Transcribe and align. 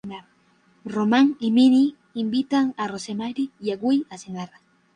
Roman 0.83 1.37
y 1.39 1.51
Minnie 1.51 1.95
invitan 2.15 2.73
a 2.75 2.87
Rosemary 2.87 3.51
y 3.59 3.69
a 3.69 3.77
Guy 3.77 4.07
a 4.09 4.17
cenar. 4.17 4.49